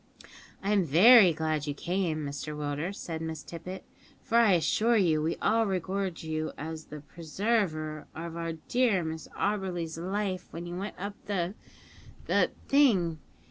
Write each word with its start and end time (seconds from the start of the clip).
"I'm 0.63 0.83
very 0.83 1.31
glad 1.31 1.67
you 1.67 1.75
came, 1.75 2.25
Mr 2.25 2.57
Willders," 2.57 2.95
said 2.97 3.21
Miss 3.21 3.43
Tippet, 3.43 3.83
"for 4.23 4.39
I 4.39 4.53
assure 4.53 4.97
you 4.97 5.21
we 5.21 5.35
all 5.43 5.67
regard 5.67 6.23
you 6.23 6.53
as 6.57 6.85
the 6.85 7.01
preserver 7.01 8.07
of 8.15 8.35
our 8.35 8.53
dear 8.53 9.03
Miss 9.03 9.27
Auberly's 9.37 9.99
life 9.99 10.47
when 10.49 10.65
you 10.65 10.75
went 10.75 10.95
up 10.97 11.13
the 11.27 11.53
the 12.25 12.49
thing. 12.67 13.19